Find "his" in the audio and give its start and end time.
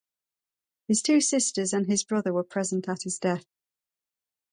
0.87-1.03, 1.85-2.03, 3.03-3.19